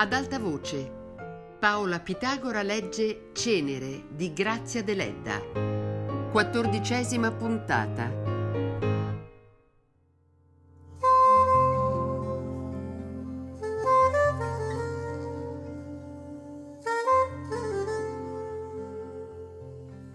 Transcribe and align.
Ad 0.00 0.12
alta 0.12 0.38
voce, 0.38 0.88
Paola 1.58 1.98
Pitagora 1.98 2.62
legge 2.62 3.30
Cenere 3.32 4.04
di 4.14 4.32
Grazia 4.32 4.80
Deledda. 4.80 5.40
Quattordicesima 6.30 7.32
puntata. 7.32 8.08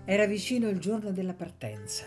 Era 0.06 0.26
vicino 0.26 0.70
il 0.70 0.80
giorno 0.80 1.12
della 1.12 1.34
partenza. 1.34 2.06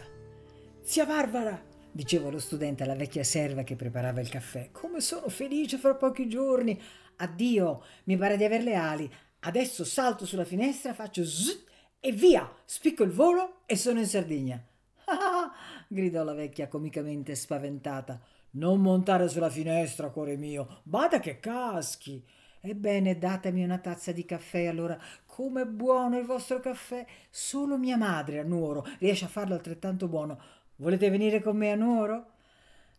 Zia 0.81 1.05
Barbara, 1.05 1.63
diceva 1.97 2.29
lo 2.29 2.39
studente 2.39 2.83
alla 2.83 2.95
vecchia 2.95 3.25
serva 3.25 3.63
che 3.63 3.75
preparava 3.75 4.21
il 4.21 4.29
caffè, 4.29 4.69
come 4.71 5.01
sono 5.01 5.31
felice 5.31 5.79
fra 5.79 5.95
pochi 5.95 6.29
giorni. 6.29 6.79
Addio, 7.17 7.83
mi 8.05 8.19
pare 8.19 8.37
di 8.37 8.45
aver 8.45 8.63
le 8.63 8.75
ali. 8.75 9.11
Adesso 9.41 9.83
salto 9.83 10.27
sulla 10.27 10.45
finestra, 10.45 10.93
faccio 10.93 11.25
zzz 11.25 11.65
e 11.99 12.13
via, 12.13 12.55
spicco 12.67 13.03
il 13.03 13.11
volo 13.11 13.63
e 13.65 13.77
sono 13.77 13.99
in 13.99 14.07
Sardegna. 14.07 14.63
Ah, 15.07 15.51
gridò 15.89 16.23
la 16.23 16.35
vecchia 16.35 16.69
comicamente 16.69 17.35
spaventata. 17.35 18.21
Non 18.51 18.81
montare 18.83 19.29
sulla 19.29 19.51
finestra, 19.51 20.11
cuore 20.11 20.37
mio, 20.37 20.81
bada 20.83 21.19
che 21.19 21.41
caschi. 21.41 22.23
Ebbene, 22.61 23.17
datemi 23.17 23.63
una 23.63 23.79
tazza 23.79 24.13
di 24.13 24.25
caffè 24.27 24.67
allora. 24.67 24.99
Com'è 25.25 25.65
buono 25.65 26.19
il 26.19 26.27
vostro 26.27 26.61
caffè? 26.61 27.07
Solo 27.31 27.79
mia 27.79 27.97
madre 27.97 28.41
a 28.41 28.43
Nuoro 28.43 28.85
riesce 28.99 29.25
a 29.25 29.29
farlo 29.29 29.55
altrettanto 29.55 30.09
buono. 30.09 30.39
Volete 30.79 31.09
venire 31.09 31.41
con 31.41 31.57
me 31.57 31.73
a 31.73 31.75
Nuoro? 31.75 32.33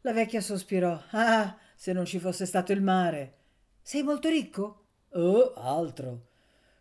La 0.02 0.12
vecchia 0.12 0.41
sospirò. 0.41 0.99
Ah, 1.12 1.55
se 1.76 1.93
non 1.93 2.05
ci 2.05 2.18
fosse 2.18 2.48
stato 2.48 2.71
il 2.71 2.82
mare. 2.82 3.35
Sei 3.82 4.02
molto 4.02 4.29
ricco? 4.29 4.85
Oh, 5.12 5.54
altro. 5.54 6.29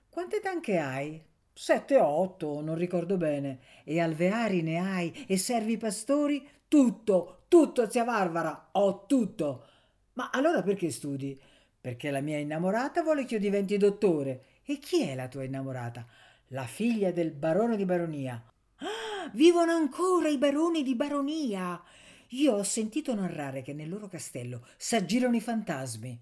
Quante 0.09 0.41
tanche 0.41 0.79
hai? 0.79 1.23
Sette 1.53 1.97
o 1.97 2.07
otto, 2.07 2.63
non 2.63 2.77
ricordo 2.77 3.19
bene. 3.19 3.61
E 3.85 4.01
alveari 4.01 4.63
ne 4.63 4.79
hai? 4.79 5.25
E 5.27 5.37
servi 5.37 5.77
pastori? 5.77 6.49
Tutto, 6.67 7.45
tutto, 7.49 7.91
zia 7.91 8.05
Barbara, 8.05 8.71
ho 8.73 9.05
tutto. 9.05 9.67
Ma 10.15 10.31
allora 10.33 10.63
perché 10.63 10.91
studi? 10.91 11.39
Perché 11.79 12.11
la 12.11 12.21
mia 12.21 12.39
innamorata 12.39 13.03
vuole 13.03 13.27
che 13.27 13.35
io 13.35 13.41
diventi 13.41 13.77
dottore. 13.77 14.45
E 14.65 14.79
chi 14.79 15.03
è 15.03 15.15
la 15.15 15.29
tua 15.29 15.45
innamorata? 15.45 16.07
La 16.49 16.65
figlia 16.65 17.11
del 17.11 17.33
barone 17.33 17.77
di 17.77 17.85
baronia. 17.85 18.43
Vivono 19.33 19.73
ancora 19.73 20.29
i 20.29 20.39
baroni 20.39 20.83
di 20.83 20.95
baronia. 20.95 21.83
Io 22.29 22.55
ho 22.55 22.63
sentito 22.63 23.15
narrare 23.15 23.63
che 23.63 23.73
nel 23.73 23.89
loro 23.89 24.09
castello 24.09 24.67
s'aggirano 24.77 25.37
i 25.37 25.41
fantasmi. 25.41 26.21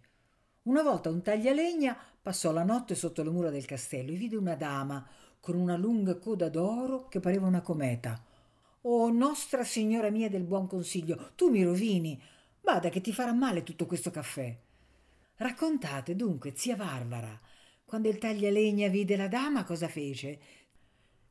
Una 0.62 0.82
volta 0.82 1.10
un 1.10 1.22
taglialegna 1.22 1.96
passò 2.20 2.50
la 2.52 2.64
notte 2.64 2.94
sotto 2.94 3.22
le 3.22 3.30
mura 3.30 3.50
del 3.50 3.66
castello 3.66 4.12
e 4.12 4.16
vide 4.16 4.36
una 4.36 4.54
dama 4.54 5.06
con 5.38 5.56
una 5.56 5.76
lunga 5.76 6.16
coda 6.18 6.48
d'oro 6.48 7.06
che 7.08 7.20
pareva 7.20 7.46
una 7.46 7.60
cometa. 7.60 8.22
Oh, 8.82 9.10
nostra 9.10 9.64
signora 9.64 10.10
mia 10.10 10.30
del 10.30 10.44
buon 10.44 10.66
consiglio, 10.66 11.32
tu 11.34 11.50
mi 11.50 11.62
rovini. 11.62 12.20
Bada 12.60 12.88
che 12.88 13.00
ti 13.02 13.12
farà 13.12 13.32
male 13.32 13.62
tutto 13.62 13.84
questo 13.86 14.10
caffè. 14.10 14.56
Raccontate 15.36 16.16
dunque, 16.16 16.52
zia 16.56 16.76
Barbara, 16.76 17.38
quando 17.84 18.08
il 18.08 18.18
taglialegna 18.18 18.88
vide 18.88 19.16
la 19.16 19.28
dama 19.28 19.64
cosa 19.64 19.88
fece? 19.88 20.38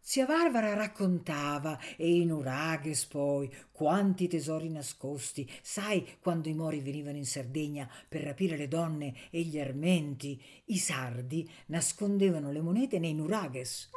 Zia 0.05 0.25
Barbara 0.25 0.73
raccontava, 0.73 1.79
e 1.95 2.17
in 2.17 2.29
Uraghes 2.29 3.05
poi, 3.05 3.49
quanti 3.71 4.27
tesori 4.27 4.69
nascosti. 4.69 5.49
Sai 5.61 6.05
quando 6.19 6.49
i 6.49 6.53
mori 6.53 6.81
venivano 6.81 7.15
in 7.15 7.25
Sardegna 7.25 7.89
per 8.09 8.23
rapire 8.23 8.57
le 8.57 8.67
donne 8.67 9.13
e 9.29 9.39
gli 9.43 9.57
armenti, 9.57 10.37
i 10.65 10.77
sardi 10.77 11.49
nascondevano 11.67 12.51
le 12.51 12.59
monete 12.59 12.99
nei 12.99 13.13
Nuraghes. 13.13 13.91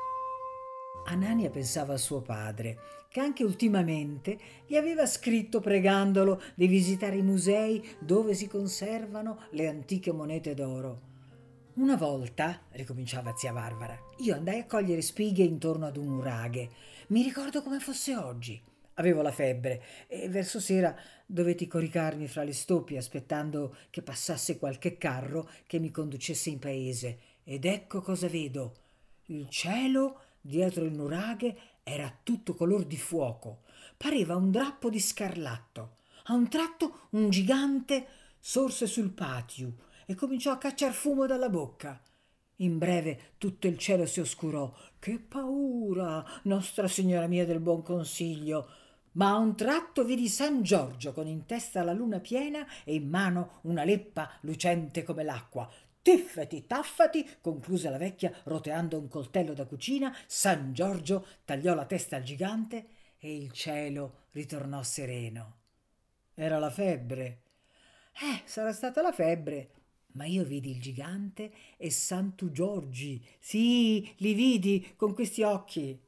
Anania 1.06 1.50
pensava 1.50 1.94
a 1.94 1.99
suo 1.99 2.23
padre, 2.23 2.78
che 3.09 3.19
anche 3.19 3.43
ultimamente 3.43 4.38
gli 4.65 4.77
aveva 4.77 5.06
scritto 5.06 5.59
pregandolo 5.59 6.41
di 6.55 6.69
visitare 6.69 7.17
i 7.17 7.23
musei 7.23 7.84
dove 7.99 8.34
si 8.34 8.47
conservano 8.47 9.47
le 9.50 9.67
antiche 9.67 10.12
monete 10.12 10.55
d'oro. 10.55 11.16
Una 11.76 11.97
volta, 11.97 12.62
ricominciava 12.70 13.37
zia 13.37 13.53
Barbara, 13.53 13.94
io 14.20 14.34
andai 14.34 14.60
a 14.60 14.64
cogliere 14.64 15.03
spighe 15.03 15.42
intorno 15.42 15.84
ad 15.84 15.98
un 15.98 16.09
uraghe. 16.09 16.70
Mi 17.09 17.22
ricordo 17.22 17.60
come 17.60 17.81
fosse 17.81 18.16
oggi. 18.16 18.59
Avevo 18.94 19.20
la 19.20 19.31
febbre 19.31 19.82
e 20.06 20.26
verso 20.31 20.59
sera 20.59 20.97
dovetti 21.26 21.66
coricarmi 21.66 22.28
fra 22.28 22.44
le 22.44 22.54
stoppie 22.54 22.97
aspettando 22.97 23.76
che 23.91 24.00
passasse 24.00 24.59
qualche 24.59 24.97
carro 24.97 25.50
che 25.66 25.78
mi 25.78 25.91
conducesse 25.91 26.48
in 26.48 26.59
paese. 26.59 27.19
Ed 27.44 27.66
ecco 27.66 28.00
cosa 28.00 28.26
vedo. 28.26 28.76
Il 29.26 29.50
cielo 29.50 30.20
dietro 30.41 30.82
il 30.82 30.94
nuraghe 30.94 31.58
era 31.82 32.10
tutto 32.22 32.54
color 32.54 32.87
di 32.87 32.97
fuoco. 32.97 33.64
Pareva 33.98 34.34
un 34.34 34.50
drappo 34.50 34.88
di 34.88 34.98
scarlatto. 34.98 35.97
A 36.28 36.32
un 36.32 36.48
tratto 36.48 37.00
un 37.10 37.28
gigante 37.28 38.06
sorse 38.41 38.87
sul 38.87 39.10
patio 39.10 39.84
e 40.06 40.15
cominciò 40.15 40.53
a 40.53 40.59
cacciar 40.59 40.93
fumo 40.93 41.27
dalla 41.27 41.50
bocca. 41.50 42.00
In 42.61 42.78
breve 42.78 43.34
tutto 43.37 43.67
il 43.67 43.77
cielo 43.77 44.06
si 44.06 44.21
oscurò. 44.21 44.72
Che 44.99 45.19
paura, 45.19 46.25
Nostra 46.44 46.89
Signora 46.89 47.27
mia 47.27 47.44
del 47.44 47.61
Buon 47.61 47.83
Consiglio! 47.83 48.69
Ma 49.12 49.31
a 49.31 49.37
un 49.37 49.56
tratto 49.56 50.05
vidi 50.05 50.28
San 50.28 50.62
Giorgio 50.62 51.12
con 51.12 51.27
in 51.27 51.47
testa 51.47 51.83
la 51.83 51.93
luna 51.93 52.21
piena 52.21 52.67
e 52.84 52.94
in 52.94 53.09
mano 53.09 53.61
una 53.62 53.84
leppa 53.84 54.31
lucente 54.43 55.03
come 55.03 55.22
l'acqua. 55.22 55.69
Tiffati, 56.00 56.67
taffati, 56.67 57.28
concluse 57.41 57.91
la 57.91 57.99
vecchia 57.99 58.33
roteando 58.44 58.99
un 58.99 59.09
coltello 59.09 59.55
da 59.55 59.65
cucina, 59.65 60.15
San 60.27 60.73
Giorgio 60.73 61.27
tagliò 61.44 61.75
la 61.75 61.84
testa 61.84 62.17
al 62.17 62.23
gigante 62.23 62.87
e 63.19 63.34
il 63.34 63.50
cielo 63.53 64.27
ritornò 64.31 64.83
sereno. 64.83 65.56
Era 66.34 66.59
la 66.59 66.71
febbre. 66.71 67.41
Eh, 68.12 68.43
sarà 68.44 68.73
stata 68.73 69.03
la 69.03 69.12
febbre, 69.12 69.71
ma 70.16 70.25
io 70.25 70.44
vidi 70.44 70.71
il 70.71 70.81
gigante 70.81 71.53
e 71.77 71.91
Santu 71.91 72.50
Giorgi. 72.50 73.22
Sì, 73.38 74.12
li 74.16 74.32
vidi 74.32 74.94
con 74.97 75.15
questi 75.15 75.43
occhi. 75.43 76.00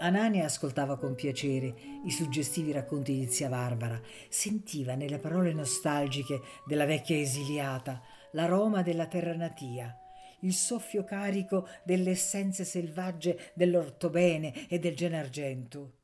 Anania 0.00 0.46
ascoltava 0.46 0.98
con 0.98 1.14
piacere 1.14 1.74
i 2.04 2.10
suggestivi 2.10 2.72
racconti 2.72 3.16
di 3.16 3.28
zia 3.28 3.48
Barbara, 3.48 4.00
sentiva 4.28 4.96
nelle 4.96 5.18
parole 5.18 5.52
nostalgiche 5.52 6.40
della 6.66 6.86
vecchia 6.86 7.16
esiliata 7.16 8.02
l'aroma 8.32 8.82
della 8.82 9.06
terra 9.06 9.36
natia, 9.36 9.96
il 10.40 10.54
soffio 10.54 11.04
carico 11.04 11.68
delle 11.84 12.10
essenze 12.10 12.64
selvagge 12.64 13.52
dell'ortobene 13.54 14.66
e 14.68 14.80
del 14.80 14.96
Genargento. 14.96 15.98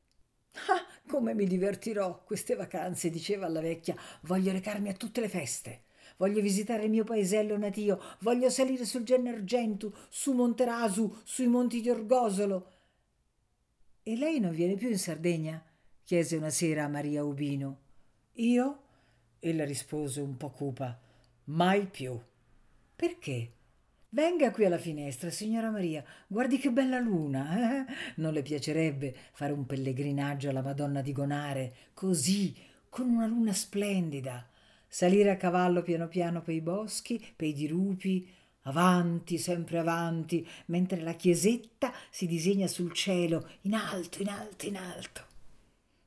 Ah, 0.68 0.86
come 1.08 1.34
mi 1.34 1.46
divertirò 1.46 2.22
queste 2.22 2.54
vacanze, 2.54 3.10
diceva 3.10 3.48
la 3.48 3.60
vecchia. 3.60 3.96
Voglio 4.20 4.52
recarmi 4.52 4.88
a 4.88 4.94
tutte 4.94 5.20
le 5.20 5.28
feste. 5.28 5.82
Voglio 6.18 6.40
visitare 6.40 6.84
il 6.84 6.90
mio 6.90 7.04
paesello 7.04 7.56
natio, 7.56 8.00
voglio 8.20 8.50
salire 8.50 8.84
sul 8.84 9.02
Gennargentu, 9.02 9.92
su 10.08 10.32
Monterasu, 10.32 11.20
sui 11.24 11.46
monti 11.46 11.80
di 11.80 11.90
Orgosolo. 11.90 12.72
E 14.02 14.16
lei 14.16 14.38
non 14.38 14.52
viene 14.52 14.76
più 14.76 14.88
in 14.88 14.98
Sardegna? 14.98 15.64
chiese 16.02 16.36
una 16.36 16.50
sera 16.50 16.84
a 16.84 16.88
Maria 16.88 17.22
Ubino. 17.24 17.80
Io? 18.34 18.82
Ella 19.40 19.64
rispose 19.64 20.20
un 20.20 20.36
po' 20.36 20.50
cupa. 20.50 20.98
Mai 21.44 21.86
più. 21.86 22.18
Perché? 22.96 23.52
Venga 24.10 24.50
qui 24.52 24.64
alla 24.64 24.78
finestra, 24.78 25.28
signora 25.28 25.70
Maria, 25.70 26.02
guardi 26.26 26.56
che 26.56 26.70
bella 26.70 26.98
luna. 26.98 27.84
Eh? 27.84 27.92
Non 28.16 28.32
le 28.32 28.40
piacerebbe 28.40 29.14
fare 29.32 29.52
un 29.52 29.66
pellegrinaggio 29.66 30.48
alla 30.48 30.62
Madonna 30.62 31.02
di 31.02 31.12
Gonare, 31.12 31.74
così, 31.92 32.56
con 32.88 33.10
una 33.10 33.26
luna 33.26 33.52
splendida. 33.52 34.48
Salire 34.86 35.28
a 35.30 35.36
cavallo 35.36 35.82
piano 35.82 36.08
piano 36.08 36.40
per 36.40 36.54
i 36.54 36.62
boschi, 36.62 37.22
per 37.36 37.48
i 37.48 37.52
dirupi, 37.52 38.26
avanti, 38.62 39.36
sempre 39.36 39.78
avanti, 39.78 40.48
mentre 40.66 41.02
la 41.02 41.12
chiesetta 41.12 41.92
si 42.08 42.26
disegna 42.26 42.66
sul 42.66 42.94
cielo, 42.94 43.46
in 43.62 43.74
alto, 43.74 44.22
in 44.22 44.28
alto, 44.28 44.66
in 44.66 44.76
alto. 44.76 45.26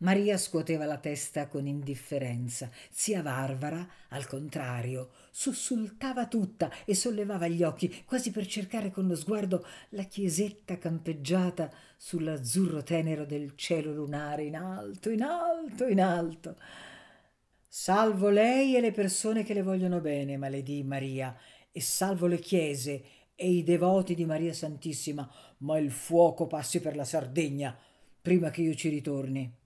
Maria 0.01 0.38
scuoteva 0.38 0.86
la 0.86 0.98
testa 0.98 1.48
con 1.48 1.68
indifferenza. 1.68 2.69
Zia 2.89 3.21
Barbara, 3.21 3.88
al 4.09 4.27
contrario, 4.27 5.12
sussultava 5.30 6.27
tutta 6.27 6.71
e 6.86 6.95
sollevava 6.95 7.48
gli 7.48 7.62
occhi, 7.62 8.03
quasi 8.03 8.31
per 8.31 8.48
cercare 8.48 8.89
con 8.89 9.07
lo 9.07 9.15
sguardo 9.15 9.65
la 9.89 10.03
chiesetta 10.03 10.77
campeggiata 10.77 11.71
sull'azzurro 11.98 12.81
tenero 12.81 13.25
del 13.25 13.56
cielo 13.56 13.94
lunare, 13.94 14.44
in 14.44 14.56
alto, 14.56 15.12
in 15.12 15.21
alto, 15.21 15.86
in 15.86 16.01
alto. 16.01 16.56
Salvo 17.68 18.30
lei 18.30 18.75
e 18.75 18.81
le 18.81 18.92
persone 18.92 19.44
che 19.44 19.54
le 19.54 19.62
vogliono 19.62 20.01
bene, 20.01 20.36
maledì 20.36 20.83
Maria, 20.83 21.38
e 21.71 21.80
salvo 21.80 22.25
le 22.25 22.39
chiese 22.39 23.04
e 23.36 23.50
i 23.50 23.63
devoti 23.63 24.15
di 24.15 24.25
Maria 24.25 24.54
Santissima, 24.54 25.31
ma 25.59 25.77
il 25.77 25.92
fuoco 25.92 26.47
passi 26.47 26.81
per 26.81 26.95
la 26.95 27.06
Sardegna 27.06 27.77
prima 28.21 28.50
che 28.50 28.62
io 28.62 28.74
ci 28.74 28.89
ritorni. 28.89 29.59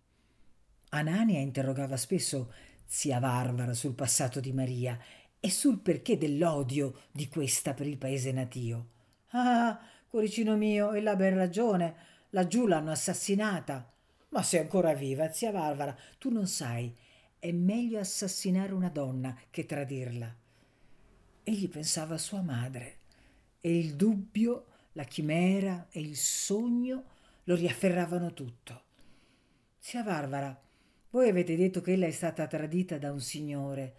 Anania 0.97 1.39
interrogava 1.39 1.97
spesso 1.97 2.51
zia 2.85 3.19
Varvara 3.19 3.73
sul 3.73 3.93
passato 3.93 4.39
di 4.39 4.53
Maria 4.53 4.97
e 5.39 5.49
sul 5.49 5.79
perché 5.79 6.17
dell'odio 6.17 7.01
di 7.11 7.27
questa 7.27 7.73
per 7.73 7.87
il 7.87 7.97
paese 7.97 8.31
natio. 8.31 8.89
Ah, 9.29 9.79
cuoricino 10.07 10.55
mio, 10.55 10.93
e 10.93 11.01
la 11.01 11.15
ben 11.15 11.35
ragione, 11.35 11.95
laggiù 12.29 12.67
l'hanno 12.67 12.91
assassinata. 12.91 13.91
Ma 14.29 14.41
sei 14.41 14.61
ancora 14.61 14.93
viva, 14.93 15.31
zia 15.31 15.51
Varvara, 15.51 15.95
tu 16.17 16.29
non 16.29 16.47
sai, 16.47 16.95
è 17.37 17.51
meglio 17.51 17.99
assassinare 17.99 18.73
una 18.73 18.89
donna 18.89 19.37
che 19.51 19.65
tradirla. 19.65 20.33
Egli 21.43 21.69
pensava 21.69 22.15
a 22.15 22.19
sua 22.19 22.41
madre 22.41 22.99
e 23.61 23.77
il 23.77 23.95
dubbio, 23.95 24.65
la 24.93 25.03
chimera 25.03 25.87
e 25.91 25.99
il 25.99 26.15
sogno 26.15 27.03
lo 27.43 27.55
riafferravano 27.55 28.33
tutto. 28.33 28.83
Zia 29.77 30.01
Varvara, 30.01 30.59
voi 31.15 31.29
avete 31.29 31.55
detto 31.55 31.79
che 31.79 31.93
ella 31.93 32.07
è 32.07 32.11
stata 32.11 32.45
tradita 32.45 32.97
da 32.97 33.09
un 33.09 33.21
signore. 33.21 33.95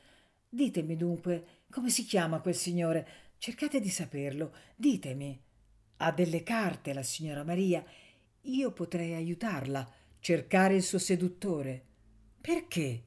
Ditemi 0.51 0.99
dunque 0.99 1.63
come 1.71 1.89
si 1.89 2.05
chiama 2.05 2.41
quel 2.41 2.55
signore. 2.55 3.09
Cercate 3.39 3.81
di 3.81 3.89
saperlo. 3.89 4.53
Ditemi. 4.77 5.41
Ha 5.97 6.13
delle 6.13 6.43
carte 6.43 6.93
la 6.93 7.03
signora 7.03 7.43
Maria. 7.43 7.83
Io 8.43 8.71
potrei 8.73 9.15
aiutarla, 9.15 9.91
cercare 10.21 10.75
il 10.75 10.83
suo 10.83 10.99
seduttore. 10.99 11.83
Perché? 12.39 13.03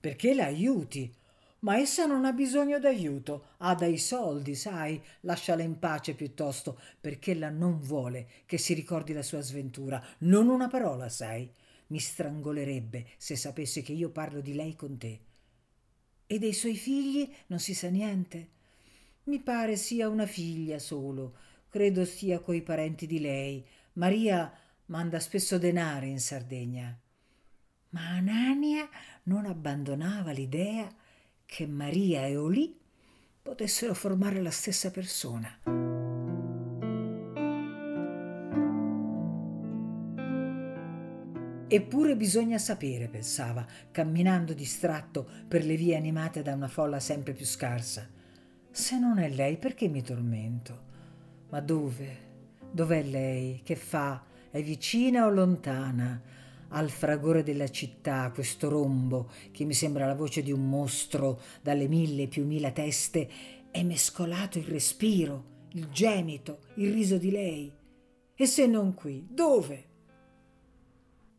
Perché 0.00 0.34
la 0.34 0.46
aiuti. 0.46 1.14
Ma 1.60 1.78
essa 1.78 2.06
non 2.06 2.24
ha 2.24 2.32
bisogno 2.32 2.80
d'aiuto, 2.80 3.50
ha 3.58 3.76
dei 3.76 3.98
soldi, 3.98 4.56
sai, 4.56 5.00
lasciala 5.20 5.62
in 5.62 5.78
pace 5.78 6.14
piuttosto, 6.14 6.78
perché 7.00 7.30
ella 7.30 7.50
non 7.50 7.78
vuole 7.78 8.26
che 8.46 8.58
si 8.58 8.74
ricordi 8.74 9.12
la 9.12 9.22
sua 9.22 9.40
sventura, 9.40 10.04
non 10.18 10.48
una 10.48 10.68
parola, 10.68 11.08
sai 11.08 11.50
mi 11.88 11.98
strangolerebbe 11.98 13.06
se 13.16 13.36
sapesse 13.36 13.82
che 13.82 13.92
io 13.92 14.10
parlo 14.10 14.40
di 14.40 14.54
lei 14.54 14.74
con 14.76 14.96
te. 14.98 15.20
E 16.26 16.38
dei 16.38 16.52
suoi 16.52 16.76
figli 16.76 17.30
non 17.48 17.58
si 17.58 17.74
sa 17.74 17.88
niente? 17.88 18.48
Mi 19.24 19.40
pare 19.40 19.76
sia 19.76 20.08
una 20.08 20.26
figlia 20.26 20.78
solo, 20.78 21.36
credo 21.68 22.04
stia 22.04 22.40
coi 22.40 22.62
parenti 22.62 23.06
di 23.06 23.20
lei. 23.20 23.64
Maria 23.94 24.52
manda 24.86 25.20
spesso 25.20 25.58
denari 25.58 26.10
in 26.10 26.20
Sardegna. 26.20 26.98
Ma 27.90 28.08
Anania 28.08 28.88
non 29.24 29.46
abbandonava 29.46 30.32
l'idea 30.32 30.92
che 31.46 31.66
Maria 31.66 32.26
e 32.26 32.36
Olì 32.36 32.76
potessero 33.40 33.94
formare 33.94 34.40
la 34.42 34.50
stessa 34.50 34.90
persona. 34.90 35.93
Eppure 41.74 42.14
bisogna 42.14 42.56
sapere, 42.56 43.08
pensava, 43.08 43.66
camminando 43.90 44.52
distratto 44.52 45.28
per 45.48 45.64
le 45.64 45.74
vie 45.74 45.96
animate 45.96 46.40
da 46.40 46.54
una 46.54 46.68
folla 46.68 47.00
sempre 47.00 47.32
più 47.32 47.44
scarsa. 47.44 48.08
Se 48.70 48.96
non 48.96 49.18
è 49.18 49.28
lei, 49.28 49.56
perché 49.56 49.88
mi 49.88 50.00
tormento? 50.00 50.82
Ma 51.50 51.58
dove? 51.58 52.18
Dov'è 52.70 53.02
lei? 53.02 53.62
Che 53.64 53.74
fa? 53.74 54.22
È 54.52 54.62
vicina 54.62 55.26
o 55.26 55.30
lontana? 55.30 56.22
Al 56.68 56.90
fragore 56.90 57.42
della 57.42 57.68
città, 57.68 58.30
questo 58.32 58.68
rombo, 58.68 59.28
che 59.50 59.64
mi 59.64 59.74
sembra 59.74 60.06
la 60.06 60.14
voce 60.14 60.44
di 60.44 60.52
un 60.52 60.68
mostro 60.68 61.40
dalle 61.60 61.88
mille 61.88 62.28
più 62.28 62.46
mila 62.46 62.70
teste, 62.70 63.28
è 63.72 63.82
mescolato 63.82 64.58
il 64.58 64.66
respiro, 64.66 65.66
il 65.72 65.88
gemito, 65.90 66.60
il 66.76 66.92
riso 66.92 67.18
di 67.18 67.32
lei. 67.32 67.72
E 68.32 68.46
se 68.46 68.64
non 68.68 68.94
qui, 68.94 69.26
dove? 69.28 69.93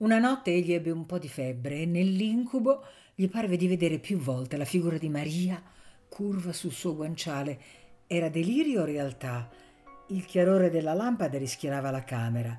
Una 0.06 0.20
notte 0.20 0.52
egli 0.52 0.72
ebbe 0.72 0.92
un 0.92 1.08
po' 1.08 1.18
di 1.18 1.28
febbre 1.28 1.80
e 1.80 1.86
nell'incubo 1.88 2.84
gli 3.16 3.28
parve 3.28 3.58
di 3.58 3.66
vedere 3.66 3.98
più 3.98 4.20
volte 4.20 4.56
la 4.56 4.64
figura 4.64 5.00
di 5.00 5.10
Maria 5.10 5.60
curva 6.08 6.54
sul 6.54 6.72
suo 6.72 6.96
guanciale. 6.96 7.60
Era 8.06 8.30
delirio 8.30 8.84
o 8.84 8.86
realtà? 8.86 9.50
Il 10.10 10.24
chiarore 10.26 10.70
della 10.70 10.94
lampada 10.94 11.40
rischiarava 11.40 11.90
la 11.90 12.04
camera. 12.04 12.56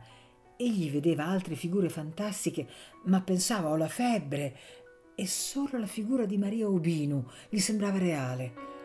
Egli 0.57 0.91
vedeva 0.91 1.27
altre 1.27 1.55
figure 1.55 1.89
fantastiche, 1.89 2.67
ma 3.05 3.21
pensava 3.21 3.71
alla 3.71 3.87
febbre 3.87 4.57
e 5.15 5.29
solo 5.29 5.79
la 5.79 5.87
figura 5.87 6.27
di 6.27 6.39
Maria 6.39 6.67
Ubinu 6.67 7.25
gli 7.49 7.61
sembrava 7.61 7.99
reale. 7.99 8.76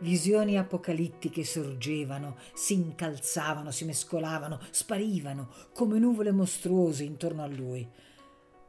Visioni 0.00 0.56
apocalittiche 0.56 1.42
sorgevano, 1.44 2.36
si 2.54 2.74
incalzavano, 2.74 3.72
si 3.72 3.84
mescolavano, 3.84 4.60
sparivano 4.70 5.50
come 5.74 5.98
nuvole 5.98 6.30
mostruose 6.30 7.02
intorno 7.02 7.42
a 7.42 7.48
lui. 7.48 7.88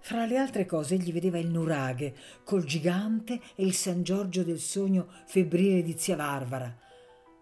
Fra 0.01 0.25
le 0.25 0.37
altre 0.37 0.65
cose 0.65 0.95
egli 0.95 1.11
vedeva 1.11 1.37
il 1.37 1.49
nuraghe 1.49 2.15
col 2.43 2.63
gigante 2.63 3.39
e 3.53 3.63
il 3.63 3.73
San 3.73 4.01
Giorgio 4.01 4.43
del 4.43 4.59
sogno 4.59 5.07
febbrile 5.27 5.83
di 5.83 5.95
zia 5.97 6.15
Varvara. 6.15 6.75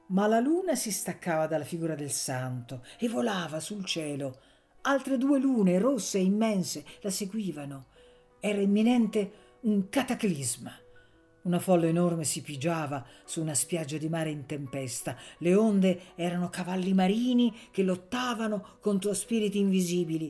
Ma 0.07 0.27
la 0.27 0.39
luna 0.39 0.75
si 0.75 0.91
staccava 0.91 1.47
dalla 1.47 1.63
figura 1.63 1.95
del 1.95 2.11
santo 2.11 2.83
e 2.99 3.07
volava 3.07 3.61
sul 3.61 3.85
cielo. 3.85 4.39
Altre 4.81 5.17
due 5.17 5.39
lune 5.39 5.79
rosse 5.79 6.17
e 6.17 6.23
immense 6.23 6.83
la 7.01 7.09
seguivano. 7.09 7.85
Era 8.39 8.59
imminente 8.59 9.31
un 9.61 9.87
cataclisma. 9.87 10.86
Una 11.47 11.59
folla 11.59 11.87
enorme 11.87 12.25
si 12.25 12.41
pigiava 12.41 13.05
su 13.23 13.39
una 13.39 13.53
spiaggia 13.53 13.95
di 13.95 14.09
mare 14.09 14.29
in 14.29 14.45
tempesta. 14.45 15.15
Le 15.37 15.55
onde 15.55 16.13
erano 16.15 16.49
cavalli 16.49 16.93
marini 16.93 17.55
che 17.71 17.83
lottavano 17.83 18.75
contro 18.81 19.13
spiriti 19.13 19.57
invisibili. 19.57 20.29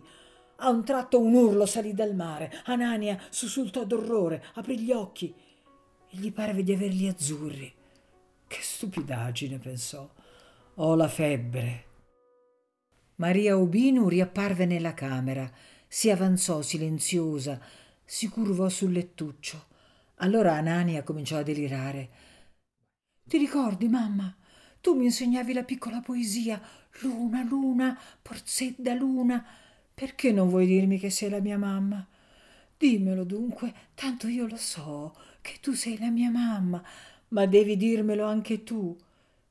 A 0.58 0.70
un 0.70 0.84
tratto 0.84 1.20
un 1.20 1.34
urlo 1.34 1.66
salì 1.66 1.96
dal 1.96 2.14
mare. 2.14 2.62
Anania 2.66 3.20
sussultò 3.32 3.84
d'orrore, 3.84 4.46
aprì 4.54 4.80
gli 4.80 4.92
occhi 4.92 5.34
e 6.08 6.18
gli 6.18 6.32
parve 6.32 6.62
di 6.62 6.74
averli 6.74 7.08
azzurri. 7.08 7.74
Che 8.46 8.60
stupidaggine, 8.62 9.58
pensò. 9.58 10.08
Ho 10.76 10.94
la 10.94 11.08
febbre. 11.08 11.86
Maria 13.16 13.58
Ubinu 13.58 14.08
riapparve 14.08 14.68
nella 14.68 14.94
camera, 14.94 15.52
si 15.88 16.12
avanzò 16.12 16.62
silenziosa, 16.62 17.60
si 18.06 18.30
curvò 18.30 18.70
sul 18.70 18.92
lettuccio. 18.92 19.76
Allora 20.18 20.54
Anania 20.54 21.02
cominciò 21.02 21.38
a 21.38 21.44
delirare. 21.44 22.10
Ti 23.30 23.38
ricordi, 23.38 23.88
mamma? 23.90 24.36
Tu 24.82 24.96
mi 24.96 25.06
insegnavi 25.06 25.54
la 25.54 25.64
piccola 25.64 26.00
poesia. 26.02 26.60
Luna, 27.02 27.44
luna, 27.44 28.00
porzedda 28.22 28.94
luna. 28.96 29.46
Perché 29.94 30.32
non 30.32 30.50
vuoi 30.50 30.66
dirmi 30.66 30.98
che 30.98 31.10
sei 31.10 31.30
la 31.30 31.40
mia 31.40 31.58
mamma? 31.58 32.06
Dimmelo 32.78 33.24
dunque, 33.24 33.74
tanto 33.96 34.28
io 34.28 34.48
lo 34.48 34.56
so 34.58 35.16
che 35.42 35.58
tu 35.62 35.74
sei 35.74 35.98
la 36.00 36.10
mia 36.10 36.30
mamma, 36.30 36.82
ma 37.30 37.46
devi 37.46 37.76
dirmelo 37.78 38.26
anche 38.26 38.64
tu. 38.64 38.96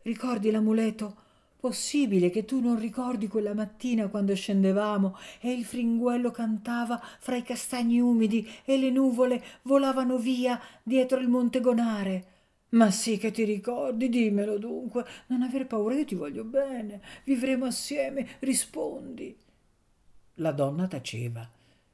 Ricordi 0.02 0.50
l'amuleto? 0.50 1.17
Possibile 1.59 2.31
che 2.31 2.45
tu 2.45 2.61
non 2.61 2.79
ricordi 2.79 3.29
quella 3.29 3.55
mattina 3.55 4.09
quando 4.09 4.35
scendevamo 4.35 5.17
e 5.41 5.53
il 5.53 5.65
fringuello 5.65 6.31
cantava 6.31 7.01
fra 7.19 7.37
i 7.37 7.43
castagni 7.43 7.99
umidi 7.99 8.49
e 8.65 8.77
le 8.79 8.91
nuvole 8.91 9.43
volavano 9.63 10.19
via 10.19 10.61
dietro 10.83 11.19
il 11.19 11.29
monte 11.29 11.61
Gonare? 11.61 12.35
Ma 12.71 12.91
sì 12.91 13.17
che 13.17 13.31
ti 13.31 13.45
ricordi, 13.45 14.09
dimmelo 14.09 14.59
dunque, 14.59 15.05
non 15.29 15.43
aver 15.43 15.67
paura, 15.67 15.95
io 15.95 16.05
ti 16.05 16.15
voglio 16.15 16.45
bene, 16.45 17.01
vivremo 17.25 17.65
assieme, 17.65 18.37
rispondi. 18.41 19.37
La 20.35 20.53
donna 20.53 20.87
taceva. 20.87 21.49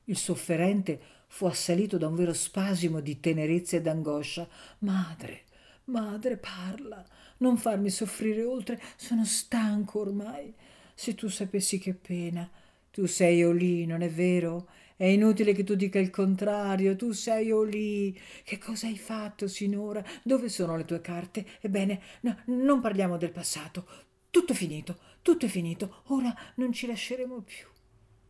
Il 0.05 0.17
sofferente 0.17 1.01
fu 1.29 1.47
assalito 1.47 1.99
da 1.99 2.09
un 2.09 2.17
vero 2.17 2.33
spasimo 2.33 3.01
di 3.01 3.21
tenerezza 3.21 3.77
e 3.77 3.81
d'angoscia. 3.81 4.49
Madre, 4.81 5.43
madre, 5.85 6.37
parla, 6.37 7.07
non 7.43 7.59
farmi 7.59 7.91
soffrire 7.91 8.43
oltre, 8.45 8.81
sono 8.97 9.25
stanco 9.25 10.01
ormai. 10.01 10.55
Se 10.95 11.15
tu 11.15 11.29
sapessi 11.29 11.79
che 11.79 11.93
pena. 11.93 12.49
Tu 12.91 13.07
sei 13.07 13.43
Olì, 13.43 13.85
non 13.85 14.03
è 14.03 14.11
vero? 14.11 14.69
È 14.97 15.05
inutile 15.05 15.53
che 15.53 15.65
tu 15.65 15.75
dica 15.75 15.99
il 15.99 16.11
contrario, 16.11 16.95
tu 16.95 17.13
sei 17.13 17.51
Olì. 17.51 18.19
Che 18.45 18.59
cosa 18.59 18.87
hai 18.87 18.97
fatto 18.97 19.49
sinora? 19.49 20.05
Dove 20.23 20.49
sono 20.49 20.77
le 20.77 20.85
tue 20.85 21.01
carte? 21.01 21.45
Ebbene, 21.61 22.01
no, 22.21 22.37
non 22.47 22.81
parliamo 22.81 23.17
del 23.17 23.33
passato. 23.33 23.87
Tutto 24.31 24.55
finito, 24.55 24.99
tutto 25.23 25.47
è 25.47 25.49
finito. 25.49 26.03
Ora 26.09 26.35
non 26.57 26.73
ci 26.73 26.87
lasceremo 26.87 27.41
più. 27.41 27.67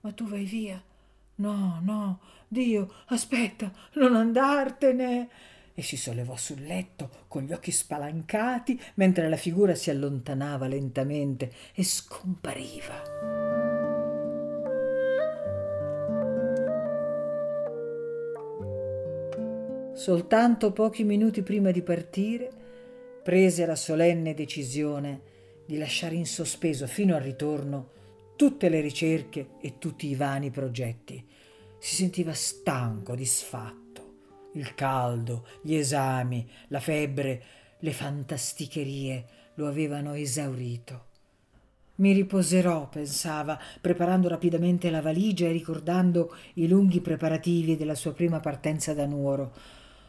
Ma 0.00 0.12
tu 0.12 0.26
vai 0.26 0.45
via. 0.45 0.83
No, 1.35 1.81
no, 1.83 2.21
Dio, 2.49 2.92
aspetta, 3.07 3.73
non 3.95 4.14
andartene 4.14 5.28
e 5.75 5.83
si 5.83 5.97
sollevò 5.97 6.37
sul 6.37 6.62
letto 6.62 7.11
con 7.29 7.43
gli 7.43 7.52
occhi 7.52 7.71
spalancati 7.71 8.81
mentre 8.95 9.29
la 9.29 9.37
figura 9.37 9.75
si 9.75 9.91
allontanava 9.91 10.67
lentamente 10.67 11.50
e 11.75 11.83
scompariva. 11.83 13.50
Soltanto 19.95 20.73
pochi 20.73 21.05
minuti 21.05 21.43
prima 21.43 21.71
di 21.71 21.83
partire 21.83 22.50
prese 23.23 23.67
la 23.67 23.76
solenne 23.76 24.35
decisione 24.35 25.21
di 25.64 25.79
lasciare 25.79 26.17
in 26.17 26.26
sospeso 26.26 26.87
fino 26.87 27.14
al 27.14 27.23
ritorno 27.23 27.91
tutte 28.35 28.69
le 28.69 28.81
ricerche 28.81 29.50
e 29.61 29.79
tutti 29.79 30.09
i 30.09 30.17
vani 30.17 30.50
progetti 30.50 31.25
Si 31.79 31.95
sentiva 31.95 32.33
stanco, 32.33 33.14
disfatto. 33.14 33.82
Il 34.54 34.75
caldo, 34.75 35.47
gli 35.62 35.75
esami, 35.75 36.47
la 36.68 36.80
febbre, 36.80 37.42
le 37.78 37.92
fantasticherie 37.92 39.26
lo 39.54 39.66
avevano 39.66 40.12
esaurito. 40.12 41.06
Mi 41.97 42.12
riposerò, 42.12 42.88
pensava, 42.88 43.59
preparando 43.80 44.28
rapidamente 44.28 44.90
la 44.90 45.00
valigia 45.00 45.47
e 45.47 45.52
ricordando 45.52 46.35
i 46.54 46.68
lunghi 46.68 47.00
preparativi 47.00 47.76
della 47.76 47.94
sua 47.94 48.12
prima 48.12 48.40
partenza 48.40 48.92
da 48.92 49.06
Nuoro. 49.06 49.54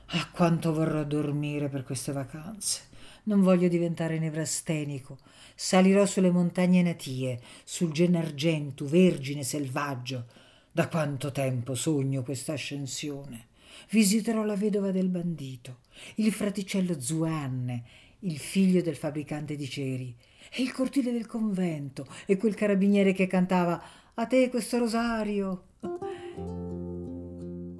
Ah, 0.07 0.29
quanto 0.31 0.73
vorrò 0.73 1.03
dormire 1.03 1.69
per 1.69 1.83
queste 1.83 2.11
vacanze. 2.11 2.91
Non 3.23 3.41
voglio 3.41 3.69
diventare 3.69 4.19
nevrastenico. 4.19 5.17
Salirò 5.55 6.05
sulle 6.05 6.31
montagne 6.31 6.81
natie, 6.81 7.39
sul 7.63 7.91
Gennargentu, 7.91 8.85
vergine, 8.85 9.43
selvaggio. 9.43 10.25
Da 10.71 10.87
quanto 10.87 11.31
tempo 11.31 11.75
sogno 11.75 12.23
questa 12.23 12.53
ascensione. 12.53 13.51
Visiterò 13.89 14.43
la 14.43 14.55
vedova 14.55 14.91
del 14.91 15.09
bandito, 15.09 15.79
il 16.15 16.31
fraticello 16.31 16.99
Zuanne, 16.99 17.83
il 18.19 18.37
figlio 18.37 18.81
del 18.81 18.95
fabbricante 18.95 19.55
di 19.55 19.67
ceri, 19.67 20.15
e 20.51 20.61
il 20.61 20.71
cortile 20.71 21.11
del 21.11 21.25
convento, 21.25 22.07
e 22.25 22.37
quel 22.37 22.55
carabiniere 22.55 23.13
che 23.13 23.27
cantava 23.27 23.81
A 24.13 24.25
te 24.25 24.49
questo 24.49 24.77
rosario. 24.77 25.65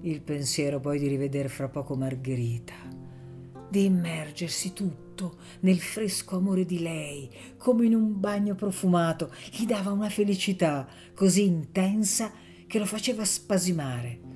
Il 0.01 0.21
pensiero 0.21 0.79
poi 0.79 0.99
di 0.99 1.07
riveder 1.07 1.49
fra 1.49 1.69
poco 1.69 1.95
Margherita, 1.95 2.73
di 3.69 3.85
immergersi 3.85 4.73
tutto 4.73 5.37
nel 5.61 5.79
fresco 5.79 6.37
amore 6.37 6.65
di 6.65 6.79
lei, 6.79 7.29
come 7.57 7.85
in 7.85 7.95
un 7.95 8.19
bagno 8.19 8.55
profumato, 8.55 9.31
gli 9.51 9.65
dava 9.65 9.91
una 9.91 10.09
felicità 10.09 10.87
così 11.13 11.45
intensa 11.45 12.31
che 12.67 12.79
lo 12.79 12.85
faceva 12.85 13.23
spasimare. 13.23 14.32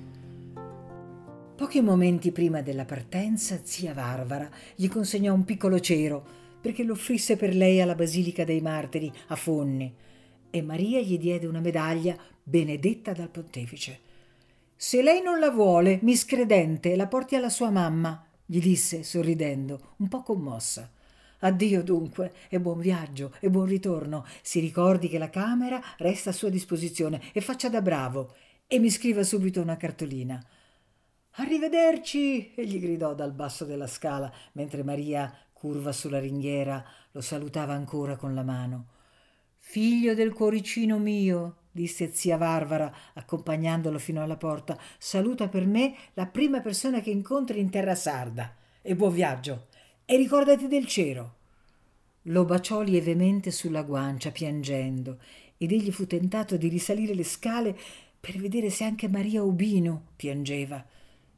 Pochi 1.58 1.80
momenti 1.80 2.30
prima 2.30 2.62
della 2.62 2.84
partenza, 2.84 3.58
zia 3.64 3.92
Varvara 3.92 4.48
gli 4.76 4.88
consegnò 4.88 5.34
un 5.34 5.44
piccolo 5.44 5.80
cero 5.80 6.24
perché 6.60 6.84
lo 6.84 6.92
offrisse 6.92 7.36
per 7.36 7.52
lei 7.52 7.80
alla 7.80 7.96
Basilica 7.96 8.44
dei 8.44 8.60
Martiri 8.60 9.12
a 9.26 9.34
Fonni 9.34 9.92
e 10.50 10.62
Maria 10.62 11.00
gli 11.00 11.18
diede 11.18 11.48
una 11.48 11.58
medaglia 11.58 12.16
benedetta 12.40 13.12
dal 13.12 13.28
pontefice. 13.28 13.98
Se 14.76 15.02
lei 15.02 15.20
non 15.20 15.40
la 15.40 15.50
vuole, 15.50 15.98
miscredente, 16.02 16.94
la 16.94 17.08
porti 17.08 17.34
alla 17.34 17.50
sua 17.50 17.70
mamma, 17.70 18.24
gli 18.46 18.60
disse 18.60 19.02
sorridendo, 19.02 19.94
un 19.96 20.06
po' 20.06 20.22
commossa. 20.22 20.88
Addio 21.40 21.82
dunque 21.82 22.34
e 22.48 22.60
buon 22.60 22.78
viaggio 22.78 23.34
e 23.40 23.50
buon 23.50 23.66
ritorno. 23.66 24.24
Si 24.42 24.60
ricordi 24.60 25.08
che 25.08 25.18
la 25.18 25.28
camera 25.28 25.82
resta 25.96 26.30
a 26.30 26.34
sua 26.34 26.50
disposizione 26.50 27.20
e 27.32 27.40
faccia 27.40 27.68
da 27.68 27.82
bravo 27.82 28.32
e 28.68 28.78
mi 28.78 28.90
scriva 28.90 29.24
subito 29.24 29.60
una 29.60 29.76
cartolina. 29.76 30.40
Arrivederci! 31.40 32.52
egli 32.56 32.80
gridò 32.80 33.14
dal 33.14 33.30
basso 33.30 33.64
della 33.64 33.86
scala, 33.86 34.32
mentre 34.52 34.82
Maria, 34.82 35.32
curva 35.52 35.92
sulla 35.92 36.18
ringhiera, 36.18 36.84
lo 37.12 37.20
salutava 37.20 37.74
ancora 37.74 38.16
con 38.16 38.34
la 38.34 38.42
mano. 38.42 38.86
Figlio 39.60 40.14
del 40.14 40.32
cuoricino 40.32 40.98
mio, 40.98 41.58
disse 41.70 42.12
zia 42.12 42.36
Varvara, 42.36 42.92
accompagnandolo 43.14 44.00
fino 44.00 44.20
alla 44.20 44.36
porta, 44.36 44.76
saluta 44.98 45.46
per 45.46 45.64
me 45.64 45.94
la 46.14 46.26
prima 46.26 46.60
persona 46.60 47.00
che 47.00 47.10
incontri 47.10 47.60
in 47.60 47.70
terra 47.70 47.94
sarda. 47.94 48.52
E 48.82 48.96
buon 48.96 49.12
viaggio! 49.12 49.66
E 50.06 50.16
ricordati 50.16 50.66
del 50.66 50.88
cero! 50.88 51.34
Lo 52.22 52.46
baciò 52.46 52.80
lievemente 52.80 53.52
sulla 53.52 53.82
guancia, 53.82 54.32
piangendo, 54.32 55.18
ed 55.56 55.70
egli 55.70 55.92
fu 55.92 56.04
tentato 56.04 56.56
di 56.56 56.66
risalire 56.66 57.14
le 57.14 57.24
scale 57.24 57.78
per 58.18 58.38
vedere 58.38 58.70
se 58.70 58.82
anche 58.82 59.06
Maria 59.08 59.44
Ubino 59.44 60.06
piangeva. 60.16 60.84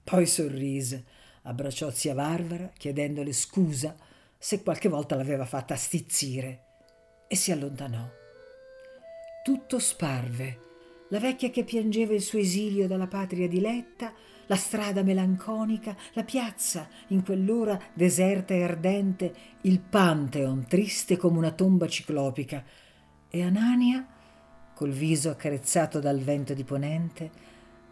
Poi 0.02 0.26
sorrise, 0.26 1.04
abbracciò 1.42 1.90
zia 1.90 2.14
Varvara 2.14 2.70
chiedendole 2.76 3.32
scusa 3.32 3.94
se 4.36 4.62
qualche 4.62 4.88
volta 4.88 5.16
l'aveva 5.16 5.44
fatta 5.44 5.76
stizzire 5.76 6.64
e 7.28 7.36
si 7.36 7.52
allontanò. 7.52 8.08
Tutto 9.44 9.78
sparve. 9.78 10.68
La 11.10 11.20
vecchia 11.20 11.50
che 11.50 11.64
piangeva 11.64 12.14
il 12.14 12.22
suo 12.22 12.38
esilio 12.38 12.86
dalla 12.86 13.06
patria 13.06 13.48
diletta, 13.48 14.12
la 14.46 14.56
strada 14.56 15.02
melanconica, 15.02 15.96
la 16.14 16.24
piazza 16.24 16.88
in 17.08 17.22
quell'ora 17.22 17.80
deserta 17.92 18.54
e 18.54 18.62
ardente, 18.62 19.34
il 19.62 19.80
Pantheon 19.80 20.66
triste 20.66 21.16
come 21.16 21.38
una 21.38 21.52
tomba 21.52 21.86
ciclopica 21.86 22.64
e 23.28 23.42
Anania, 23.42 24.06
col 24.74 24.90
viso 24.90 25.30
accarezzato 25.30 26.00
dal 26.00 26.18
vento 26.18 26.54
di 26.54 26.64
ponente, 26.64 27.30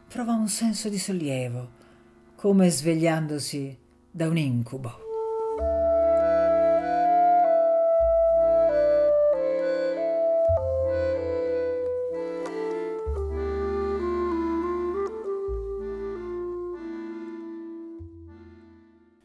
prova 0.08 0.32
un 0.32 0.48
senso 0.48 0.88
di 0.88 0.98
sollievo 0.98 1.77
come 2.38 2.70
svegliandosi 2.70 3.76
da 4.12 4.28
un 4.28 4.36
incubo. 4.36 4.96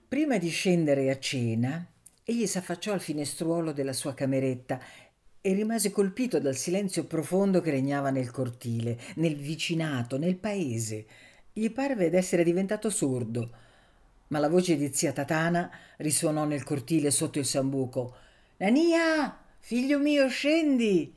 Prima 0.07 0.39
di 0.39 0.49
scendere 0.49 1.11
a 1.11 1.19
cena, 1.19 1.87
egli 2.23 2.47
s'affacciò 2.47 2.93
al 2.93 2.99
finestruolo 2.99 3.73
della 3.73 3.93
sua 3.93 4.15
cameretta 4.15 4.79
e 5.39 5.53
rimase 5.53 5.91
colpito 5.91 6.39
dal 6.39 6.55
silenzio 6.55 7.03
profondo 7.03 7.61
che 7.61 7.69
regnava 7.69 8.09
nel 8.09 8.31
cortile, 8.31 8.99
nel 9.17 9.35
vicinato, 9.35 10.17
nel 10.17 10.37
paese 10.37 11.05
gli 11.55 11.69
parve 11.71 12.09
d'essere 12.09 12.43
diventato 12.43 12.89
sordo, 12.89 13.51
ma 14.29 14.39
la 14.39 14.49
voce 14.49 14.75
di 14.75 14.91
zia 14.91 15.11
Tatana 15.11 15.69
risuonò 15.97 16.45
nel 16.45 16.63
cortile 16.63 17.11
sotto 17.11 17.37
il 17.37 17.45
sambuco. 17.45 18.15
Nania, 18.57 19.37
figlio 19.59 19.99
mio, 19.99 20.27
scendi! 20.27 21.13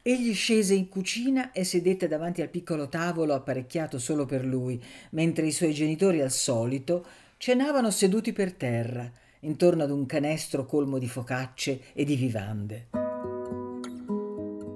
Egli 0.00 0.32
scese 0.32 0.72
in 0.72 0.88
cucina 0.88 1.52
e 1.52 1.64
sedette 1.64 2.08
davanti 2.08 2.40
al 2.40 2.48
piccolo 2.48 2.88
tavolo 2.88 3.34
apparecchiato 3.34 3.98
solo 3.98 4.24
per 4.24 4.42
lui, 4.42 4.82
mentre 5.10 5.46
i 5.46 5.52
suoi 5.52 5.74
genitori 5.74 6.22
al 6.22 6.30
solito 6.30 7.04
cenavano 7.36 7.90
seduti 7.90 8.32
per 8.32 8.54
terra, 8.54 9.10
intorno 9.40 9.82
ad 9.82 9.90
un 9.90 10.06
canestro 10.06 10.64
colmo 10.64 10.96
di 10.96 11.08
focacce 11.08 11.92
e 11.92 12.04
di 12.04 12.16
vivande. 12.16 12.88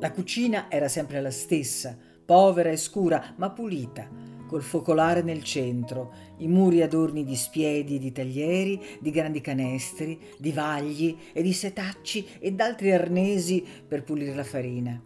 La 0.01 0.11
cucina 0.11 0.67
era 0.69 0.89
sempre 0.89 1.23
la 1.23 1.31
stessa, 1.31 1.97
povera 2.27 2.69
e 2.69 2.77
scura, 2.77 3.33
ma 3.39 3.51
pulita 3.51 4.32
col 4.53 4.61
focolare 4.63 5.23
nel 5.23 5.43
centro, 5.43 6.13
i 6.37 6.47
muri 6.47 6.83
adorni 6.83 7.25
di 7.25 7.37
spiedi, 7.37 7.99
di 7.99 8.13
taglieri, 8.13 8.79
di 9.01 9.11
grandi 9.11 9.41
canestri, 9.41 10.21
di 10.37 10.53
vagli 10.53 11.17
e 11.33 11.41
di 11.41 11.55
setacci 11.55 12.27
e 12.39 12.53
d'altri 12.53 12.93
arnesi 12.93 13.65
per 13.89 14.05
pulire 14.05 14.35
la 14.35 14.45
farina. 14.45 15.03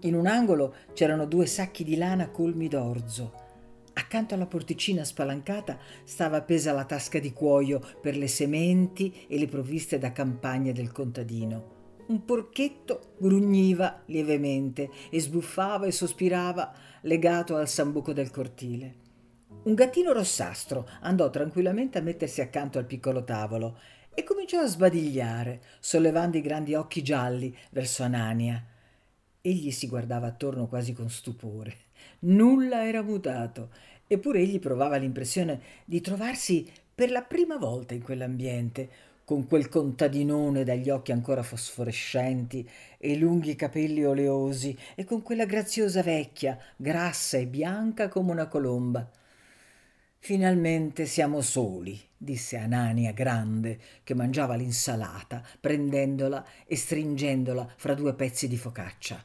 In 0.00 0.14
un 0.14 0.26
angolo 0.26 0.74
c'erano 0.92 1.24
due 1.24 1.46
sacchi 1.46 1.82
di 1.82 1.96
lana 1.96 2.28
colmi 2.28 2.68
d'orzo. 2.68 3.32
Accanto 3.94 4.34
alla 4.34 4.44
porticina 4.44 5.02
spalancata 5.02 5.78
stava 6.04 6.36
appesa 6.36 6.72
la 6.72 6.84
tasca 6.84 7.18
di 7.18 7.32
cuoio 7.32 7.80
per 8.02 8.18
le 8.18 8.28
sementi 8.28 9.24
e 9.28 9.38
le 9.38 9.46
provviste 9.46 9.96
da 9.96 10.12
campagna 10.12 10.72
del 10.72 10.92
contadino. 10.92 11.72
Un 12.06 12.22
porchetto 12.26 13.14
grugniva 13.16 14.02
lievemente 14.08 14.90
e 15.08 15.18
sbuffava 15.20 15.86
e 15.86 15.90
sospirava 15.90 16.70
legato 17.04 17.56
al 17.56 17.68
sambuco 17.68 18.12
del 18.12 18.30
cortile. 18.30 19.02
Un 19.64 19.74
gattino 19.74 20.12
rossastro 20.12 20.88
andò 21.00 21.30
tranquillamente 21.30 21.98
a 21.98 22.02
mettersi 22.02 22.40
accanto 22.40 22.78
al 22.78 22.86
piccolo 22.86 23.24
tavolo 23.24 23.78
e 24.14 24.24
cominciò 24.24 24.60
a 24.60 24.66
sbadigliare, 24.66 25.60
sollevando 25.80 26.36
i 26.36 26.42
grandi 26.42 26.74
occhi 26.74 27.02
gialli 27.02 27.54
verso 27.70 28.02
Anania. 28.02 28.62
Egli 29.40 29.70
si 29.70 29.86
guardava 29.86 30.28
attorno 30.28 30.66
quasi 30.66 30.92
con 30.92 31.10
stupore. 31.10 31.76
Nulla 32.20 32.86
era 32.86 33.02
mutato, 33.02 33.70
eppure 34.06 34.40
egli 34.40 34.58
provava 34.58 34.96
l'impressione 34.96 35.60
di 35.84 36.00
trovarsi 36.00 36.70
per 36.94 37.10
la 37.10 37.22
prima 37.22 37.58
volta 37.58 37.92
in 37.92 38.02
quell'ambiente, 38.02 38.90
con 39.24 39.46
quel 39.46 39.68
contadinone 39.68 40.64
dagli 40.64 40.90
occhi 40.90 41.12
ancora 41.12 41.42
fosforescenti 41.42 42.68
e 42.98 43.16
lunghi 43.16 43.56
capelli 43.56 44.04
oleosi 44.04 44.76
e 44.94 45.04
con 45.04 45.22
quella 45.22 45.46
graziosa 45.46 46.02
vecchia, 46.02 46.58
grassa 46.76 47.38
e 47.38 47.46
bianca 47.46 48.08
come 48.08 48.32
una 48.32 48.46
colomba. 48.46 49.08
Finalmente 50.18 51.04
siamo 51.06 51.40
soli, 51.40 52.00
disse 52.16 52.56
Anania 52.56 53.12
grande, 53.12 53.78
che 54.04 54.14
mangiava 54.14 54.54
l'insalata, 54.54 55.42
prendendola 55.60 56.44
e 56.66 56.76
stringendola 56.76 57.72
fra 57.76 57.94
due 57.94 58.14
pezzi 58.14 58.48
di 58.48 58.56
focaccia. 58.56 59.22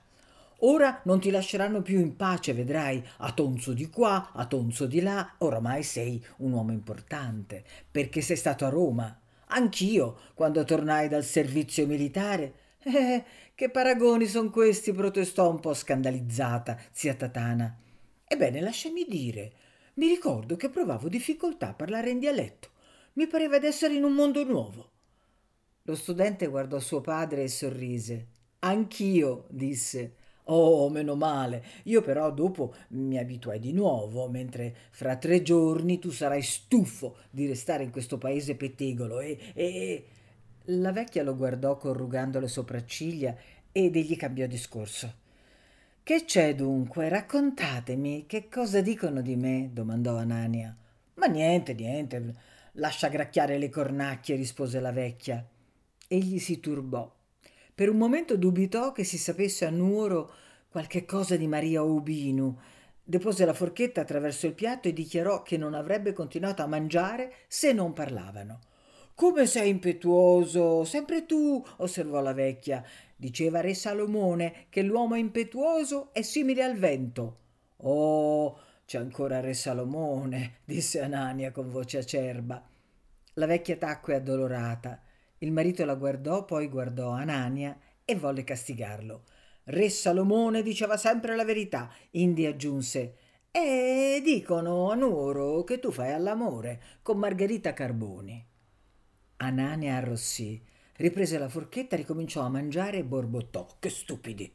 Ora 0.64 1.00
non 1.06 1.22
ti 1.22 1.30
lasceranno 1.30 1.82
più 1.82 2.02
in 2.02 2.18
pace, 2.18 2.54
vedrai, 2.54 3.02
a 3.20 3.32
tonzo 3.32 3.72
di 3.72 3.90
qua, 3.90 4.32
a 4.34 4.46
tonzo 4.46 4.88
di 4.88 5.00
là, 5.00 5.36
oramai 5.38 5.84
sei 5.84 6.22
un 6.38 6.52
uomo 6.52 6.74
importante, 6.74 7.64
perché 7.90 8.20
sei 8.20 8.36
stato 8.36 8.66
a 8.66 8.70
Roma 8.70 9.18
Anch'io, 9.52 10.18
quando 10.34 10.64
tornai 10.64 11.08
dal 11.08 11.24
servizio 11.24 11.88
militare. 11.88 12.54
Eh, 12.82 13.24
che 13.56 13.70
paragoni 13.70 14.26
son 14.26 14.52
questi? 14.52 14.94
protestò 14.94 15.50
un 15.50 15.60
po' 15.60 15.74
scandalizzata 15.74 16.78
zia 16.92 17.14
Tatana. 17.14 17.78
Ebbene, 18.26 18.62
lasciami 18.62 19.06
dire, 19.08 19.52
mi 19.96 20.08
ricordo 20.08 20.56
che 20.56 20.70
provavo 20.70 21.10
difficoltà 21.10 21.70
a 21.70 21.74
parlare 21.74 22.12
in 22.12 22.20
dialetto. 22.20 22.70
Mi 23.14 23.28
pareva 23.28 23.60
di 23.60 23.66
essere 23.66 23.96
in 23.96 24.04
un 24.04 24.14
mondo 24.14 24.44
nuovo. 24.44 24.92
Lo 25.84 25.96
studente 25.96 26.48
guardò 26.48 26.80
suo 26.80 27.02
padre 27.02 27.44
e 27.44 27.48
sorrise. 27.48 28.28
Anch'io, 28.60 29.46
disse. 29.50 30.16
Oh, 30.52 30.90
meno 30.90 31.16
male. 31.16 31.64
Io 31.84 32.02
però 32.02 32.32
dopo 32.32 32.74
mi 32.90 33.18
abituai 33.20 33.60
di 33.60 33.72
nuovo, 33.72 34.28
mentre 34.28 34.76
fra 34.90 35.16
tre 35.16 35.44
giorni 35.44 36.00
tu 36.00 36.10
sarai 36.10 36.42
stufo 36.42 37.18
di 37.30 37.46
restare 37.46 37.84
in 37.84 37.92
questo 37.92 38.18
paese 38.18 38.56
pettegolo 38.56 39.20
e, 39.20 39.38
e... 39.54 40.06
La 40.72 40.92
vecchia 40.92 41.24
lo 41.24 41.36
guardò 41.36 41.78
corrugando 41.78 42.40
le 42.40 42.48
sopracciglia 42.48 43.36
ed 43.72 43.96
egli 43.96 44.16
cambiò 44.16 44.46
discorso. 44.46 45.14
Che 46.04 46.26
c'è 46.26 46.56
dunque? 46.56 47.10
Raccontatemi, 47.10 48.26
che 48.28 48.48
cosa 48.50 48.82
dicono 48.82 49.22
di 49.22 49.36
me? 49.36 49.70
domandò 49.72 50.18
Anania. 50.18 50.76
Ma 51.16 51.26
niente, 51.28 51.74
niente. 51.74 52.36
Lascia 52.74 53.10
gracchiare 53.10 53.58
le 53.58 53.70
cornacchie, 53.70 54.36
rispose 54.36 54.80
la 54.80 54.92
vecchia. 54.92 55.46
Egli 56.08 56.40
si 56.40 56.60
turbò. 56.60 57.19
Per 57.80 57.90
un 57.90 57.96
momento 57.96 58.36
dubitò 58.36 58.92
che 58.92 59.06
si 59.06 59.18
sapesse 59.18 59.64
a 59.64 59.70
Nuoro 59.70 60.34
qualche 60.68 61.06
cosa 61.06 61.38
di 61.38 61.48
Maria 61.48 61.82
Ubinu. 61.82 62.54
Depose 63.02 63.46
la 63.46 63.54
forchetta 63.54 64.02
attraverso 64.02 64.48
il 64.48 64.54
piatto 64.54 64.90
e 64.90 64.94
dichiarò 64.94 65.44
che 65.44 65.56
non 65.56 65.74
avrebbe 65.74 66.12
continuato 66.12 66.62
a 66.62 66.68
mangiare 66.68 67.34
se 67.48 67.72
non 67.72 67.94
parlavano. 67.94 68.60
Come 69.16 69.46
sei 69.46 69.70
impetuoso, 69.70 70.84
sempre 70.84 71.26
tu, 71.26 71.66
osservò 71.78 72.20
la 72.20 72.34
vecchia. 72.34 72.84
Diceva 73.16 73.62
re 73.62 73.74
Salomone 73.74 74.66
che 74.68 74.82
l'uomo 74.82 75.16
impetuoso 75.16 76.10
è 76.12 76.22
simile 76.22 76.64
al 76.64 76.76
vento. 76.76 77.38
Oh, 77.78 78.60
c'è 78.86 78.98
ancora 78.98 79.40
re 79.40 79.54
Salomone, 79.54 80.58
disse 80.66 81.00
Anania 81.00 81.54
con 81.54 81.70
voce 81.70 82.00
acerba. 82.00 82.62
La 83.36 83.46
vecchia 83.46 83.78
tacque 83.78 84.16
addolorata. 84.16 85.02
Il 85.40 85.52
marito 85.52 85.86
la 85.86 85.96
guardò, 85.96 86.46
poi 86.46 86.68
guardò 86.68 87.12
Anania 87.12 87.78
e 88.04 88.16
volle 88.16 88.44
castigarlo. 88.44 89.24
Re 89.66 89.90
Salomone 89.90 90.62
diceva 90.62 90.98
sempre 90.98 91.36
la 91.36 91.46
verità, 91.46 91.92
indi 92.12 92.46
aggiunse 92.46 93.16
E 93.52 94.22
dicono 94.24 94.92
a 94.92 94.96
Nuoro 94.96 95.64
che 95.64 95.80
tu 95.80 95.92
fai 95.92 96.12
all'amore 96.12 96.82
con 97.02 97.18
Margherita 97.18 97.74
Carboni. 97.74 98.46
Anania 99.38 99.96
arrossì, 99.96 100.62
riprese 100.98 101.38
la 101.38 101.48
forchetta, 101.48 101.96
ricominciò 101.96 102.42
a 102.42 102.50
mangiare 102.50 102.98
e 102.98 103.04
borbottò. 103.06 103.66
Che 103.80 103.90
stupidi! 103.90 104.52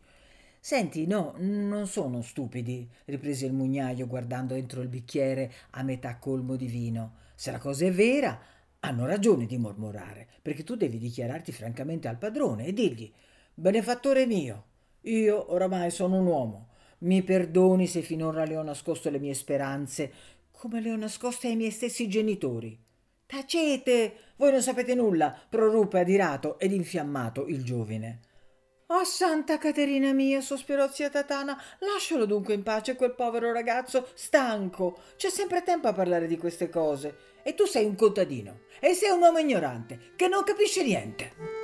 Senti, 0.61 1.07
no, 1.07 1.35
non 1.38 1.87
sono 1.87 2.23
stupidi, 2.23 2.88
riprese 3.05 3.47
il 3.47 3.53
mugnaio 3.53 4.07
guardando 4.07 4.55
entro 4.55 4.81
il 4.81 4.88
bicchiere 4.88 5.53
a 5.71 5.83
metà 5.83 6.17
colmo 6.17 6.57
di 6.57 6.67
vino. 6.67 7.17
Se 7.35 7.50
la 7.50 7.59
cosa 7.59 7.85
è 7.85 7.93
vera, 7.93 8.41
hanno 8.85 9.07
ragione 9.07 9.47
di 9.47 9.57
mormorare, 9.57 10.29
perché 10.43 10.62
tu 10.62 10.76
devi 10.76 10.99
dichiararti 10.99 11.53
francamente 11.53 12.07
al 12.07 12.19
padrone 12.19 12.67
e 12.67 12.73
dirgli 12.73 13.11
Benefattore 13.55 14.26
mio, 14.26 14.64
io 15.03 15.53
oramai 15.53 15.91
sono 15.91 16.19
un 16.19 16.26
uomo. 16.26 16.69
Mi 16.99 17.23
perdoni 17.23 17.87
se 17.87 18.03
finora 18.03 18.45
le 18.45 18.57
ho 18.57 18.62
nascosto 18.62 19.11
le 19.11 19.19
mie 19.19 19.35
speranze, 19.35 20.12
come 20.50 20.81
le 20.81 20.93
ho 20.93 20.97
nascoste 20.97 21.49
ai 21.49 21.57
miei 21.57 21.71
stessi 21.71 22.09
genitori. 22.09 22.79
Tacete! 23.26 24.17
Voi 24.37 24.53
non 24.53 24.62
sapete 24.62 24.95
nulla, 24.95 25.37
proruppe 25.49 26.00
adirato 26.00 26.59
ed 26.59 26.73
infiammato 26.73 27.47
il 27.47 27.64
giovine. 27.64 28.21
Oh, 28.88 29.05
santa 29.05 29.57
Caterina 29.57 30.12
mia, 30.12 30.43
sospirò 30.43 30.91
zia 30.91 31.09
Tatana, 31.09 31.59
lascialo 31.79 32.26
dunque 32.26 32.53
in 32.53 32.62
pace 32.62 32.97
quel 32.97 33.14
povero 33.14 33.50
ragazzo 33.50 34.09
stanco. 34.14 34.99
C'è 35.17 35.30
sempre 35.30 35.63
tempo 35.63 35.89
a 35.89 35.95
parlare 35.95 36.26
di 36.26 36.37
queste 36.37 36.69
cose. 36.69 37.33
E 37.47 37.54
tu 37.54 37.67
sei 37.67 37.85
un 37.85 37.95
contadino 37.95 38.61
e 38.80 38.95
sei 38.95 39.11
un 39.11 39.21
uomo 39.21 39.39
ignorante 39.39 40.13
che 40.17 40.28
non 40.28 40.45
capisce 40.45 40.83
niente. 40.83 41.64